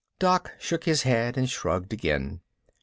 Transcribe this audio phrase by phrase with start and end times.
[0.17, 2.41] Doc shook his head and shrugged again.